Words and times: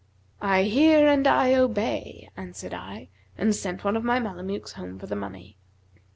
'I 0.41 0.63
hear 0.63 1.07
and 1.07 1.27
I 1.27 1.53
obey,' 1.53 2.27
answered 2.35 2.73
I, 2.73 3.09
and 3.37 3.53
sent 3.53 3.83
one 3.83 3.95
of 3.95 4.03
my 4.03 4.17
Mamelukes 4.19 4.71
home 4.71 4.97
for 4.97 5.05
the 5.05 5.15
money. 5.15 5.57